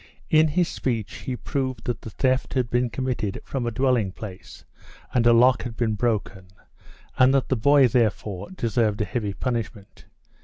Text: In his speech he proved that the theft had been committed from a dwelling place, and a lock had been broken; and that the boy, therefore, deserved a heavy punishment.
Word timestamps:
In 0.31 0.47
his 0.47 0.67
speech 0.67 1.13
he 1.13 1.35
proved 1.35 1.83
that 1.83 2.01
the 2.01 2.09
theft 2.09 2.55
had 2.55 2.71
been 2.71 2.89
committed 2.89 3.39
from 3.45 3.67
a 3.67 3.71
dwelling 3.71 4.11
place, 4.11 4.65
and 5.13 5.27
a 5.27 5.31
lock 5.31 5.61
had 5.61 5.77
been 5.77 5.93
broken; 5.93 6.47
and 7.19 7.31
that 7.35 7.49
the 7.49 7.55
boy, 7.55 7.87
therefore, 7.87 8.49
deserved 8.49 9.01
a 9.01 9.05
heavy 9.05 9.33
punishment. 9.35 10.05